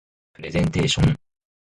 [0.33, 1.15] プレゼンテーション